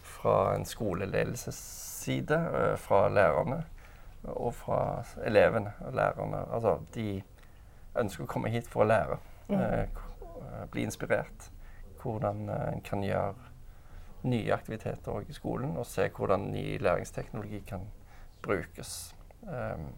fra 0.03 0.55
en 0.55 0.67
skoleledelsesside, 0.67 2.39
uh, 2.39 2.75
fra 2.79 3.05
lærerne, 3.11 3.63
og 4.23 4.53
fra 4.53 5.03
elevene 5.25 5.73
og 5.87 5.93
lærerne. 5.95 6.43
Altså, 6.51 6.77
de 6.95 7.21
ønsker 7.99 8.25
å 8.25 8.31
komme 8.31 8.51
hit 8.51 8.67
for 8.69 8.83
å 8.83 8.89
lære. 8.89 9.19
Mm. 9.49 9.61
Eh, 9.61 10.65
bli 10.71 10.85
inspirert. 10.87 11.49
Hvordan 12.01 12.49
eh, 12.49 12.67
en 12.73 12.83
kan 12.85 13.03
gjøre 13.03 13.48
nye 14.27 14.51
aktiviteter 14.53 15.23
i 15.29 15.35
skolen, 15.35 15.77
og 15.77 15.87
se 15.87 16.09
hvordan 16.15 16.49
ny 16.51 16.65
læringsteknologi 16.81 17.61
kan 17.67 17.87
brukes 18.43 19.15
um, 19.43 19.89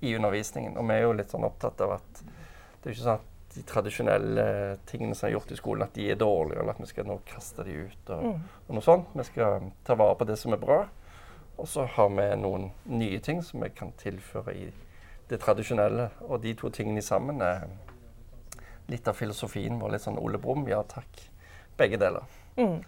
i 0.00 0.14
undervisningen. 0.16 0.76
Og 0.78 0.88
vi 0.88 0.94
er 0.94 1.04
jo 1.06 1.18
litt 1.18 1.34
sånn 1.34 1.46
opptatt 1.46 1.82
av 1.84 1.96
at 1.98 2.22
det 2.22 2.90
er 2.90 2.94
ikke 2.94 3.04
sånn 3.04 3.20
at 3.20 3.28
de 3.52 3.62
tradisjonelle 3.68 4.44
tingene 4.88 5.14
som 5.14 5.28
er 5.28 5.34
gjort 5.34 5.52
i 5.52 5.58
skolen, 5.58 5.84
at 5.84 5.94
de 5.94 6.08
er 6.10 6.18
dårlige, 6.18 6.60
eller 6.62 6.72
at 6.72 6.80
vi 6.80 6.88
skal 6.88 7.06
nå 7.08 7.18
kaste 7.28 7.64
de 7.66 7.74
ut. 7.84 8.12
Og, 8.14 8.24
mm. 8.24 8.46
og 8.66 8.76
noe 8.78 8.84
sånt. 8.86 9.12
Vi 9.18 9.26
skal 9.28 9.68
ta 9.86 9.96
vare 10.00 10.16
på 10.18 10.26
det 10.28 10.38
som 10.40 10.56
er 10.56 10.62
bra. 10.62 10.78
Og 11.60 11.68
så 11.68 11.84
har 11.94 12.08
vi 12.16 12.26
noen 12.40 12.70
nye 12.88 13.20
ting 13.22 13.42
som 13.44 13.62
vi 13.62 13.68
kan 13.76 13.92
tilføre 14.00 14.54
i 14.56 14.70
det 15.30 15.38
tradisjonelle. 15.44 16.08
Og 16.26 16.40
de 16.42 16.54
to 16.58 16.72
tingene 16.72 17.04
sammen 17.04 17.44
er 17.44 17.68
litt 18.90 19.08
av 19.08 19.20
filosofien 19.20 19.78
vår. 19.80 19.94
Litt 19.94 20.06
sånn 20.06 20.20
Ole 20.20 20.40
Brumm, 20.40 20.64
ja 20.70 20.80
takk. 20.88 21.22
Begge 21.78 22.00
deler. 22.00 22.24
Mm. 22.56 22.80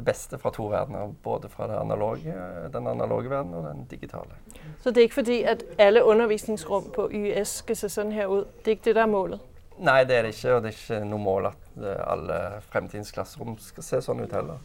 Det 0.00 0.06
beste 0.06 0.38
fra 0.40 0.52
to 0.54 0.70
verdener. 0.72 1.12
Både 1.22 1.50
fra 1.52 1.68
analoge, 1.76 2.32
den 2.72 2.88
analoge 2.88 3.28
verden 3.28 3.54
og 3.58 3.66
den 3.68 3.84
digitale. 3.90 4.38
Så 4.80 4.90
det 4.90 5.02
er 5.02 5.10
ikke 5.10 5.20
fordi 5.20 5.42
at 5.44 5.64
alle 5.78 6.04
undervisningsrom 6.04 6.88
på 6.94 7.10
YS 7.12 7.60
skal 7.60 7.76
se 7.76 7.92
sånn 7.92 8.14
her 8.16 8.32
ut? 8.32 8.48
Det 8.64 8.72
er 8.72 8.78
ikke 8.78 8.88
det 8.88 8.96
der 8.96 9.04
er 9.04 9.12
målet? 9.12 9.46
Nei, 9.80 10.04
det 10.04 10.16
er 10.16 10.26
det 10.26 10.34
ikke. 10.34 10.56
Og 10.56 10.64
det 10.64 10.72
er 10.72 10.78
ikke 10.78 11.04
noe 11.08 11.24
mål 11.24 11.48
at 11.50 11.78
eh, 11.80 12.02
alle 12.04 12.40
fremtidens 12.72 13.12
klasserom 13.16 13.56
skal 13.62 13.86
se 13.86 14.02
sånn 14.04 14.24
ut 14.24 14.34
heller. 14.36 14.60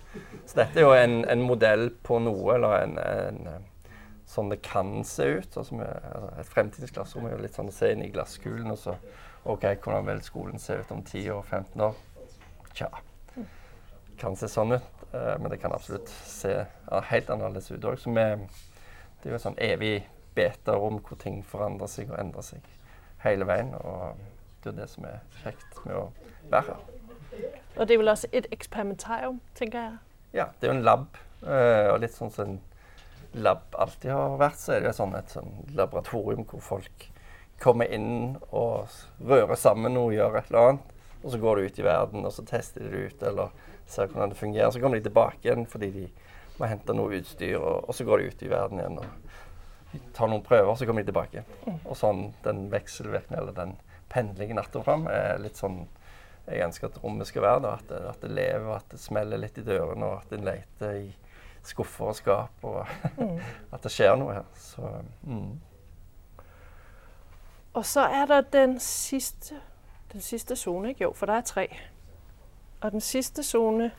Så 0.45 0.59
dette 0.59 0.81
er 0.81 0.87
jo 0.87 0.95
en, 0.95 1.21
en 1.31 1.45
modell 1.45 1.89
på 2.03 2.19
noe, 2.23 2.55
eller 2.55 2.75
en, 2.81 2.97
en, 2.99 3.67
sånn 4.29 4.51
det 4.51 4.61
kan 4.65 4.97
se 5.07 5.29
ut. 5.37 5.55
Altså 5.55 5.79
med, 5.79 6.09
altså 6.11 6.33
et 6.41 6.51
fremtidens 6.51 6.95
klasserom 6.95 7.29
er 7.29 7.37
jo 7.37 7.43
litt 7.45 7.55
sånn 7.55 7.71
å 7.71 7.75
se 7.75 7.91
inn 7.93 8.03
i 8.03 8.11
glasskulen 8.11 8.71
og 8.73 8.81
så 8.81 8.97
OK, 9.45 9.67
hvordan 9.83 10.07
vil 10.07 10.23
skolen 10.25 10.61
se 10.61 10.79
ut 10.81 10.91
om 10.91 11.03
10 11.05 11.27
og 11.35 11.43
15 11.45 11.83
år? 11.85 11.99
Tja. 12.75 12.89
Kan 14.19 14.35
se 14.39 14.49
sånn 14.49 14.73
ut. 14.75 14.94
Uh, 15.15 15.33
men 15.39 15.51
det 15.53 15.61
kan 15.63 15.71
absolutt 15.71 16.11
se 16.27 16.51
helt 17.09 17.29
annerledes 17.31 17.71
ut 17.71 17.85
òg. 17.87 18.03
det 18.03 19.29
er 19.29 19.31
jo 19.31 19.39
et 19.39 19.47
sånn 19.47 19.59
evig 19.63 20.03
beta-rom 20.35 20.99
hvor 20.99 21.17
ting 21.17 21.39
forandrer 21.47 21.87
seg 21.87 22.11
og 22.11 22.19
endrer 22.19 22.43
seg 22.43 22.71
hele 23.23 23.47
veien. 23.47 23.73
og 23.79 24.19
det 24.63 24.73
er 24.73 24.77
det 24.81 24.89
som 24.89 25.05
er 25.05 25.19
kjekt 25.43 25.81
med 25.85 25.95
å 25.95 26.05
være 26.49 26.73
her. 26.73 26.85
Og 27.75 27.87
det 27.87 27.93
er 27.93 27.99
vel 28.01 28.09
også 28.09 28.29
et 28.33 28.47
eksperimentarium, 28.55 29.41
tenker 29.57 29.79
jeg? 29.79 29.97
Ja, 30.33 30.45
det 30.59 30.67
er 30.67 30.73
jo 30.73 30.77
en 30.79 30.87
lab. 30.87 31.19
Uh, 31.43 31.93
og 31.93 31.99
litt 32.01 32.15
sånn 32.15 32.31
som 32.33 32.55
en 32.55 33.43
lab 33.45 33.75
alltid 33.77 34.09
har 34.15 34.39
vært, 34.41 34.57
så 34.57 34.75
er 34.75 34.85
det 34.85 34.95
sånn 34.97 35.13
et 35.17 35.33
sånn 35.35 35.51
laboratorium 35.77 36.47
hvor 36.49 36.63
folk 36.63 37.09
kommer 37.61 37.91
inn 37.93 38.35
og 38.49 38.89
rører 39.21 39.59
sammen 39.59 39.95
noe, 39.95 40.15
gjør 40.15 40.39
et 40.39 40.49
eller 40.49 40.71
annet. 40.71 40.91
Og 41.21 41.33
så 41.33 41.39
går 41.41 41.57
du 41.57 41.67
ut 41.69 41.79
i 41.79 41.85
verden, 41.85 42.25
og 42.25 42.33
så 42.33 42.45
tester 42.47 42.85
du 42.85 42.89
det 42.93 43.03
ut, 43.09 43.23
eller 43.29 43.53
ser 43.87 44.07
hvordan 44.11 44.31
det 44.33 44.39
fungerer. 44.39 44.71
Så 44.71 44.81
kommer 44.81 44.99
de 44.99 45.07
tilbake 45.07 45.47
igjen 45.47 45.65
fordi 45.69 45.91
de 45.93 46.05
må 46.59 46.69
hente 46.71 46.95
noe 46.95 47.19
utstyr, 47.19 47.57
og, 47.59 47.89
og 47.89 47.95
så 47.95 48.05
går 48.07 48.21
de 48.21 48.31
ut 48.31 48.45
i 48.45 48.51
verden 48.51 48.79
igjen 48.79 49.01
og 49.01 50.05
tar 50.15 50.31
noen 50.31 50.43
prøver, 50.43 50.75
så 50.75 50.87
kommer 50.87 51.03
de 51.03 51.11
tilbake. 51.11 51.43
Mm. 51.65 51.81
Og 51.83 51.97
sånn 51.99 52.23
den 52.45 52.65
vekselvirkningen, 52.71 53.41
eller 53.41 53.55
den 53.55 53.75
pendlingen 54.11 54.59
natt 54.59 54.75
og 54.75 54.85
fram 54.87 55.07
er 55.11 55.39
litt 55.43 55.59
sånn 55.59 55.85
jeg 56.45 56.61
ønsker 56.61 56.91
at 56.91 56.97
rommet 57.01 57.25
skal 57.25 57.41
være. 57.41 57.61
Da, 57.63 57.75
at, 57.79 57.87
det, 57.89 58.01
at 58.11 58.21
det 58.21 58.33
lever, 58.37 58.71
at 58.75 58.91
det 58.91 58.99
smeller 59.01 59.41
litt 59.41 59.55
i 59.57 59.65
dørene, 59.65 60.05
og 60.05 60.19
at 60.19 60.35
en 60.35 60.45
leter 60.45 60.99
i 60.99 61.07
skuffer 61.65 62.11
og 62.11 62.17
skap. 62.19 62.67
Og 62.67 62.83
mm. 63.17 63.39
at 63.73 63.81
det 63.81 63.93
skjer 63.93 64.13
noe 64.21 64.35
her. 64.37 64.51
Så, 64.61 64.91
mm. 65.25 66.43
Og 67.75 67.87
så 67.89 68.05
er 68.13 68.29
det 68.29 68.43
den 68.53 68.77
siste 68.79 69.57
den 70.15 70.21
siste 70.21 70.55
zone, 70.55 70.93
ikke? 70.93 71.03
Jo, 71.03 71.13
for 71.13 71.27
det 71.27 71.35
er 71.35 71.41
tre. 71.41 71.65
Og 72.81 72.91
den 72.91 73.01
siste 73.01 73.43
zone 73.43 73.91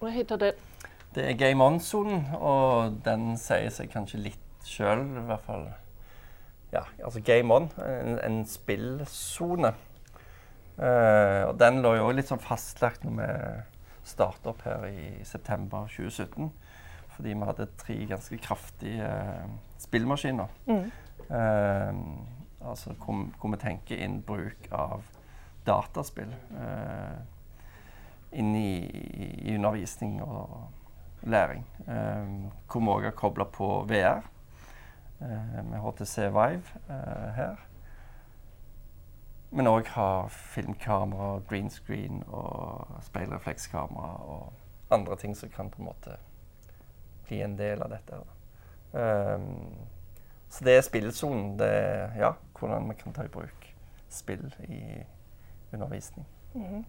Hva 0.00 0.08
heter 0.14 0.36
den? 0.40 0.66
Det 1.14 1.24
er 1.26 1.34
Game 1.34 1.64
On-sonen, 1.64 2.28
og 2.38 3.00
den 3.04 3.34
sier 3.40 3.72
seg 3.74 3.90
kanskje 3.90 4.20
litt 4.28 4.66
sjøl, 4.68 5.02
i 5.18 5.24
hvert 5.26 5.42
fall 5.42 5.64
ja, 6.72 6.84
altså 7.04 7.20
Game 7.20 7.54
On, 7.54 7.66
en, 7.82 8.18
en 8.22 8.46
spillsone. 8.46 9.72
Uh, 10.78 11.48
og 11.48 11.56
den 11.60 11.82
lå 11.82 11.96
jo 11.98 12.10
litt 12.14 12.30
sånn 12.30 12.40
fastlagt 12.40 13.02
når 13.04 13.16
vi 13.18 13.30
startet 14.12 14.46
opp 14.52 14.62
her 14.64 14.86
i 14.88 15.24
september 15.26 15.90
2017. 15.90 16.50
Fordi 17.16 17.34
vi 17.34 17.48
hadde 17.48 17.66
tre 17.80 17.96
ganske 18.08 18.38
kraftige 18.40 19.08
uh, 19.08 19.50
spillmaskiner. 19.82 20.54
Mm. 20.70 20.86
Uh, 21.26 22.70
altså 22.70 22.94
hvor, 22.94 23.26
hvor, 23.40 23.50
vi 23.50 23.60
tenker 23.60 24.00
inn 24.00 24.20
bruk 24.26 24.70
av 24.70 25.02
dataspill 25.66 26.32
inn 28.32 28.54
i, 28.56 28.74
i, 29.42 29.54
undervisning 29.56 30.22
og 30.22 30.68
læring. 31.22 31.64
hvor 31.84 32.80
vi 32.80 32.92
òg 32.94 33.08
har 33.08 33.16
kobla 33.18 33.44
på 33.44 33.70
VR. 33.88 34.22
uh, 35.20 35.64
med 35.64 35.78
HTC 35.78 36.18
Vive 36.18 36.62
uh, 36.88 37.34
her. 37.36 37.56
Men 39.50 39.66
òg 39.66 39.88
har 39.88 40.28
filmkamera, 40.28 41.40
green 41.48 41.70
screen 41.70 42.22
og 42.26 42.86
speilreflekskamera 43.02 44.12
og 44.30 44.52
andre 44.90 45.16
ting 45.16 45.36
som 45.36 45.50
kan 45.50 45.70
på 45.70 45.82
en 45.82 45.88
måte 45.90 46.16
bli 47.26 47.40
en 47.42 47.56
del 47.58 47.82
av 47.82 47.90
dette. 47.90 48.20
Um, 48.92 49.74
så 50.50 50.64
det 50.64 50.76
er 50.76 50.86
spillsonen. 50.86 51.58
Det 51.58 51.70
er 51.70 52.14
ja, 52.18 52.32
hvordan 52.58 52.88
vi 52.90 52.94
kan 53.02 53.14
ta 53.14 53.26
i 53.26 53.32
bruk 53.32 53.66
spill 54.10 54.54
i 54.68 55.02
undervisning. 55.72 56.26
Mm 56.54 56.64
-hmm. 56.64 56.84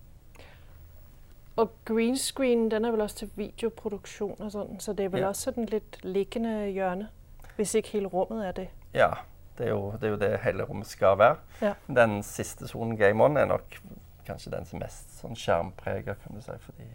Og 1.56 1.72
green 1.86 2.18
screen 2.18 2.72
den 2.72 2.86
er 2.86 2.92
vel 2.92 3.02
også 3.02 3.16
til 3.16 3.30
videoproduksjon 3.36 4.36
og 4.40 4.52
sånn, 4.52 4.80
så 4.80 4.94
det 4.94 5.06
er 5.06 5.10
vel 5.10 5.22
ja. 5.22 5.28
også 5.28 5.42
sådan 5.42 5.66
litt 5.66 6.00
liggende 6.04 6.72
hjørne, 6.72 7.10
hvis 7.56 7.76
ikke 7.76 7.90
hele 7.90 8.08
rommet 8.08 8.48
er 8.48 8.52
det? 8.52 8.68
Ja, 8.94 9.10
det 9.58 9.66
er 9.66 9.70
jo 9.70 9.92
det, 9.92 10.04
er 10.04 10.10
jo 10.10 10.16
det 10.16 10.40
hele 10.44 10.64
rommet 10.64 10.88
skal 10.88 11.18
være. 11.18 11.36
Ja. 11.62 11.74
Den 11.88 12.24
siste 12.24 12.68
sonen, 12.68 12.98
Game 12.98 13.24
On, 13.24 13.38
er 13.38 13.46
nok 13.46 13.82
kanskje 14.26 14.52
den 14.52 14.66
som 14.66 14.80
er 14.80 14.86
mest 14.86 15.20
sånn 15.20 15.36
skjermprega, 15.36 16.16
kan 16.24 16.36
du 16.36 16.42
si, 16.42 16.56
fordi 16.64 16.88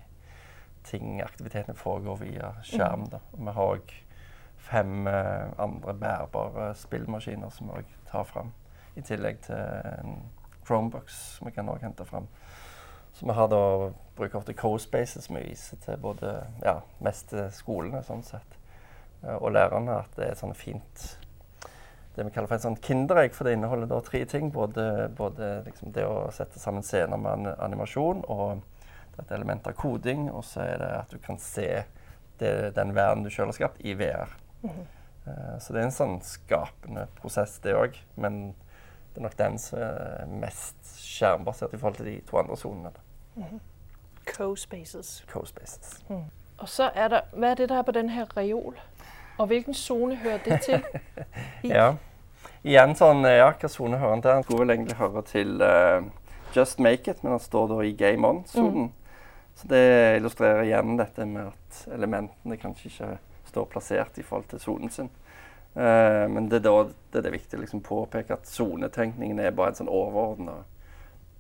ting, 0.87 1.21
aktivitetene 1.23 1.77
foregår 1.77 2.17
via 2.17 2.53
skjerm. 2.63 3.07
Mm. 3.07 3.11
Da. 3.11 3.21
Og 3.33 3.41
vi 3.41 3.55
har 3.59 3.73
òg 3.75 3.95
fem 4.67 5.07
eh, 5.07 5.53
andre 5.63 5.95
bærbare 5.95 6.71
spillmaskiner 6.75 7.51
som 7.51 7.71
vi 7.75 7.85
tar 8.11 8.25
fram, 8.25 8.53
i 8.97 9.05
tillegg 9.05 9.43
til 9.45 9.59
en 10.01 10.17
Chromebox 10.67 11.19
som 11.37 11.49
vi 11.49 11.55
kan 11.55 11.69
også 11.69 11.87
hente 11.87 12.05
fram. 12.05 12.29
Så 13.17 13.27
vi 13.27 13.33
har 13.33 13.49
da 13.49 13.93
bruker 14.17 14.39
ofte 14.39 14.53
CoSpaces 14.53 15.25
som 15.25 15.39
vi 15.39 15.47
viser 15.49 15.81
til 15.85 15.97
både 16.01 16.35
ja, 16.65 16.81
mest 17.01 17.31
til 17.33 17.47
skolene 17.57 18.03
sånn 18.05 18.25
sett, 18.27 18.59
eh, 19.23 19.37
og 19.39 19.55
lærerne. 19.57 20.03
At 20.03 20.19
det 20.19 20.31
er 20.31 20.41
sånn 20.41 20.57
fint 20.57 21.07
det 22.17 22.25
vi 22.25 22.31
kaller 22.33 22.49
for 22.49 22.57
et 22.57 22.65
sånt 22.65 22.81
kinderegg, 22.81 23.35
for 23.37 23.45
det 23.45 23.59
inneholder 23.59 23.91
da 23.91 23.99
tre 24.05 24.23
ting. 24.29 24.49
Både, 24.53 25.11
både 25.17 25.59
liksom 25.67 25.93
det 25.93 26.07
å 26.09 26.31
sette 26.33 26.61
sammen 26.61 26.85
scener 26.85 27.21
med 27.21 27.51
animasjon 27.61 28.23
og 28.33 28.63
et 29.21 29.33
element 29.37 29.69
av 29.69 29.77
koding. 29.77 30.31
Og 30.33 30.45
så 30.49 30.63
er 30.65 30.81
det 30.81 30.91
at 30.97 31.13
du 31.13 31.21
kan 31.21 31.37
se 31.41 31.69
det, 32.41 32.53
den 32.77 32.95
verden 32.97 33.25
du 33.25 33.29
sjøl 33.33 33.51
har 33.51 33.59
skapt, 33.59 33.85
i 33.85 33.93
VR. 33.95 34.33
Mm 34.63 34.71
-hmm. 34.71 34.87
uh, 35.27 35.59
så 35.59 35.73
det 35.73 35.81
er 35.81 35.85
en 35.85 35.93
sånn 35.93 36.21
skapende 36.23 37.07
prosess, 37.21 37.59
det 37.59 37.75
òg. 37.75 38.01
Men 38.15 38.55
det 39.17 39.23
er 39.23 39.29
nok 39.29 39.39
den 39.39 39.55
som 39.59 39.79
er 39.81 40.27
mest 40.29 40.91
skjermbasert 41.01 41.73
i 41.73 41.79
forhold 41.81 41.95
til 41.97 42.07
de 42.07 42.21
to 42.29 42.37
andre 42.37 42.57
sonene. 42.57 42.91
Mm 43.35 43.43
-hmm. 43.43 43.61
Co-spaces. 44.27 45.25
Co-spaces. 45.33 46.05
Mm. 46.09 46.25
Og 46.59 46.69
så 46.69 46.91
er 46.95 47.09
der, 47.09 47.21
Hva 47.33 47.47
er 47.47 47.55
det 47.55 47.69
der 47.69 47.79
er 47.79 47.83
på 47.83 47.93
den 47.93 48.11
her 48.11 48.37
reol? 48.37 48.79
Og 49.39 49.47
hvilken 49.47 49.75
sone 49.75 50.17
hører 50.17 50.39
det 50.39 50.61
til? 50.61 50.85
ja. 51.77 51.95
Igjen 52.65 52.95
sånn 52.95 53.25
Ja, 53.25 53.51
hvilken 53.51 53.69
sone 53.69 53.99
hører 53.99 54.11
den 54.11 54.23
til? 54.23 54.31
Den 54.31 54.43
skulle 54.43 54.61
vel 54.61 54.71
egentlig 54.71 54.97
høre 54.97 55.23
til 55.23 55.63
uh, 55.63 56.05
Just 56.57 56.79
Make 56.79 57.11
It, 57.11 57.25
men 57.25 57.33
den 57.33 57.41
står 57.41 57.67
da 57.67 57.81
i 57.81 57.93
Game 57.93 58.29
On-sonen. 58.29 58.83
Mm. 58.83 58.93
Så 59.55 59.69
det 59.69 60.17
illustrerer 60.17 60.63
igjen 60.63 60.97
dette 60.97 61.25
med 61.25 61.47
at 61.47 61.95
elementene 61.95 62.57
kanskje 62.57 62.89
ikke 62.89 63.19
står 63.45 63.65
plassert 63.65 64.19
i 64.19 64.23
forhold 64.23 64.49
til 64.49 64.61
sonen 64.61 64.91
sin. 64.91 65.11
Uh, 65.77 66.25
men 66.33 66.49
det 66.49 66.63
er 66.63 66.65
da 66.65 66.77
det 67.13 67.21
er 67.21 67.27
det 67.27 67.35
viktig 67.35 67.59
å 67.59 67.63
liksom 67.63 67.83
påpeke 67.85 68.37
at 68.37 68.49
sonetenkningen 68.49 69.41
er 69.41 69.53
bare 69.57 69.75
en 69.75 69.81
sånn 69.83 69.93
overordna 69.93 70.63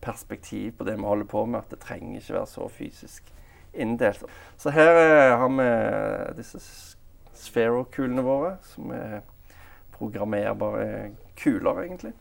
perspektiv 0.04 0.74
på 0.76 0.84
det 0.84 0.98
vi 0.98 1.08
holder 1.08 1.28
på 1.30 1.46
med. 1.46 1.64
At 1.64 1.72
det 1.72 1.80
trenger 1.84 2.20
ikke 2.20 2.36
være 2.38 2.50
så 2.52 2.68
fysisk 2.68 3.32
inndelt. 3.72 4.24
Så 4.56 4.72
her 4.76 4.92
uh, 4.92 5.38
har 5.40 5.56
vi 5.56 5.70
disse 6.40 6.60
Sphero-kulene 7.36 8.24
våre, 8.24 8.54
som 8.64 8.92
er 8.96 9.20
programmerbare 9.96 11.10
kuler, 11.36 11.82
egentlig. 11.82 12.12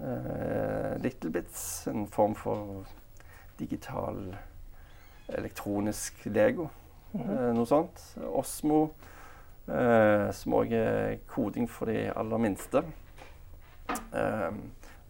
Uh, 0.00 0.96
Little 1.02 1.30
Bits, 1.30 1.86
en 1.90 2.06
form 2.06 2.34
for 2.34 2.86
digital 3.58 4.36
elektronisk 5.28 6.26
Lego. 6.26 6.68
Mm 7.12 7.22
-hmm. 7.22 7.48
uh, 7.48 7.54
noe 7.54 7.66
sånt. 7.66 8.16
Osmo, 8.32 8.90
som 10.34 10.54
òg 10.58 10.72
er 10.74 11.20
koding 11.30 11.68
for 11.70 11.86
de 11.86 12.08
aller 12.10 12.42
minste. 12.42 12.82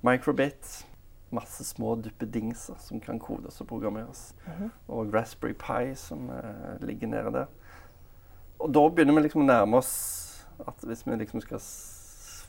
Microbit, 0.05 0.87
masse 1.33 1.65
små 1.65 1.95
duppedingser 2.05 2.77
som 2.81 3.01
kan 3.01 3.19
kodes 3.19 3.61
og 3.61 3.67
programmeres. 3.67 4.35
Mm 4.47 4.53
-hmm. 4.53 4.71
Og 4.89 5.15
Raspberry 5.15 5.55
Pi, 5.55 5.95
som 5.95 6.31
ligger 6.81 7.07
nede 7.07 7.33
der. 7.33 7.47
Og 8.59 8.75
da 8.75 8.89
begynner 8.89 9.15
vi 9.15 9.21
liksom 9.21 9.43
å 9.43 9.47
nærme 9.49 9.77
oss 9.77 9.95
at 10.69 10.85
hvis 10.85 11.07
vi 11.07 11.17
liksom 11.17 11.41
skal 11.41 11.61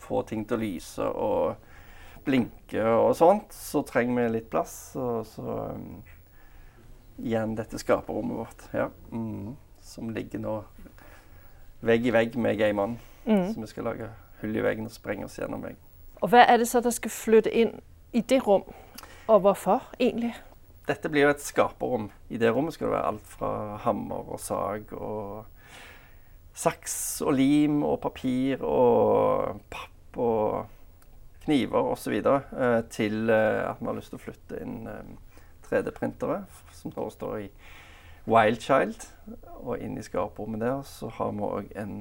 få 0.02 0.22
ting 0.28 0.44
til 0.48 0.58
å 0.58 0.62
lyse 0.62 1.06
og 1.06 1.56
blinke 2.26 2.84
og 2.84 3.16
sånt, 3.18 3.54
så 3.56 3.84
trenger 3.88 4.18
vi 4.18 4.34
litt 4.36 4.50
plass. 4.52 4.76
Og 5.00 5.26
så 5.30 5.58
um, 5.72 6.02
igjen 7.22 7.56
dette 7.58 7.80
skaperrommet 7.82 8.42
vårt, 8.42 8.68
ja, 8.76 8.90
mm, 9.12 9.56
som 9.82 10.12
ligger 10.14 10.44
nå 10.44 10.58
vegg 11.82 12.06
i 12.06 12.14
vegg 12.14 12.38
med 12.38 12.58
Game 12.58 12.98
Mm. 13.26 13.54
Så 13.54 13.62
vi 13.62 13.68
skal 13.68 13.84
lage 13.86 14.08
hull 14.42 14.56
i 14.58 14.64
veggen 14.66 14.88
og 14.90 14.92
sprenge 14.92 15.28
oss 15.28 15.38
gjennom 15.38 15.62
veggen. 15.62 15.78
Og 16.22 16.30
hva 16.30 16.46
er 16.50 16.58
det 16.58 16.68
så 16.70 16.82
dere 16.82 16.96
skal 16.96 17.14
flytte 17.14 17.52
inn 17.54 17.76
i 18.14 18.22
det 18.22 18.42
rom, 18.48 18.64
og 19.28 19.44
hvorfor 19.46 19.92
egentlig? 20.00 20.34
Dette 20.88 21.10
blir 21.10 21.28
jo 21.28 21.34
et 21.36 21.44
skaperrom. 21.44 22.10
I 22.30 22.40
det 22.42 22.50
rommet 22.50 22.74
skal 22.74 22.90
det 22.90 22.96
være 22.96 23.12
alt 23.14 23.34
fra 23.38 23.52
hammer 23.86 24.34
og 24.34 24.42
sag 24.42 24.90
og 24.98 25.46
saks 26.58 26.96
og 27.22 27.36
lim 27.38 27.84
og 27.88 28.00
papir 28.04 28.64
og 28.66 29.62
papp 29.72 30.20
og 30.20 30.66
kniver 31.46 31.94
osv. 31.94 32.18
Eh, 32.18 32.82
til 32.90 33.30
eh, 33.30 33.62
at 33.70 33.80
vi 33.80 33.88
har 33.88 33.98
lyst 33.98 34.12
til 34.14 34.20
å 34.20 34.26
flytte 34.26 34.60
inn 34.62 34.82
3D-printere, 35.70 36.42
eh, 36.42 36.74
som 36.76 36.94
nå 36.96 37.08
står 37.14 37.38
i 37.46 37.48
Wildchild. 38.28 39.08
Og 39.62 39.80
inne 39.80 40.02
i 40.02 40.06
skaperommet 40.06 40.62
der 40.62 40.82
så 40.88 41.10
har 41.18 41.32
vi 41.38 41.48
òg 41.48 41.74
en 41.78 41.98